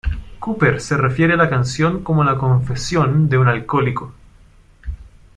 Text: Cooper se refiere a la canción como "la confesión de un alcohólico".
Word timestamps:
Cooper 0.39 0.81
se 0.81 0.97
refiere 0.97 1.35
a 1.35 1.37
la 1.37 1.47
canción 1.47 2.01
como 2.03 2.23
"la 2.23 2.35
confesión 2.35 3.29
de 3.29 3.37
un 3.37 3.47
alcohólico". 3.47 4.11